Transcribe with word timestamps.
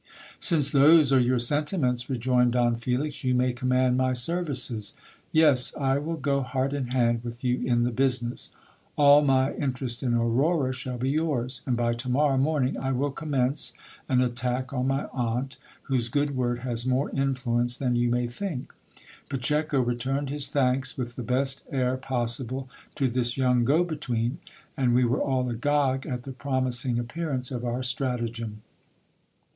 Since 0.39 0.71
those 0.71 1.13
are 1.13 1.19
your 1.19 1.37
sentiments, 1.37 2.09
rejoined 2.09 2.53
Don 2.53 2.75
Felix, 2.75 3.23
you 3.23 3.35
may 3.35 3.53
command 3.53 3.97
my 3.97 4.13
services. 4.13 4.95
Yes, 5.31 5.77
I 5.77 5.99
will 5.99 6.17
go 6.17 6.41
heart 6.41 6.73
and 6.73 6.91
hand 6.91 7.21
with 7.23 7.43
you 7.43 7.61
in 7.63 7.83
the 7.83 7.91
business. 7.91 8.49
All 8.95 9.21
my 9.21 9.51
in 9.53 9.73
terest 9.73 10.01
in 10.01 10.15
Aurora 10.15 10.73
shall 10.73 10.97
be 10.97 11.11
yours; 11.11 11.61
and 11.67 11.77
by 11.77 11.93
to 11.93 12.09
morrow 12.09 12.39
morning 12.39 12.79
I 12.79 12.91
will 12.93 13.11
commence 13.11 13.73
an 14.09 14.21
attack 14.21 14.73
on 14.73 14.87
my 14.87 15.05
aunt, 15.13 15.57
whose 15.83 16.09
good 16.09 16.35
word 16.35 16.61
has 16.61 16.83
more 16.87 17.11
influence 17.11 17.77
than 17.77 17.95
you 17.95 18.09
may 18.09 18.25
think. 18.27 18.73
Pacheco 19.29 19.81
returned 19.81 20.31
his 20.31 20.47
thanks 20.49 20.97
with 20.97 21.15
the 21.15 21.21
best 21.21 21.61
air 21.69 21.95
possible 21.95 22.67
to 22.95 23.07
this 23.07 23.37
young 23.37 23.63
go 23.65 23.83
between, 23.83 24.39
and 24.75 24.95
we 24.95 25.05
were 25.05 25.21
all 25.21 25.47
agog 25.47 26.07
at 26.07 26.23
the 26.23 26.31
promising 26.33 26.97
appearance 26.97 27.51
of 27.51 27.63
our 27.63 27.83
stratagem. 27.83 28.63